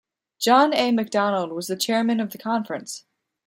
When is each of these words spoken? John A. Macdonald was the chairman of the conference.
John 0.39 0.73
A. 0.73 0.91
Macdonald 0.91 1.51
was 1.51 1.67
the 1.67 1.75
chairman 1.75 2.19
of 2.19 2.31
the 2.31 2.39
conference. 2.39 3.05